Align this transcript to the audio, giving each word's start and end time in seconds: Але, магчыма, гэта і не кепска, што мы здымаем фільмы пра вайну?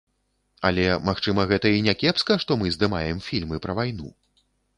Але, 0.69 0.85
магчыма, 1.09 1.45
гэта 1.51 1.73
і 1.81 1.83
не 1.89 1.93
кепска, 2.05 2.39
што 2.45 2.51
мы 2.63 2.73
здымаем 2.79 3.21
фільмы 3.27 3.55
пра 3.69 3.73
вайну? 3.83 4.09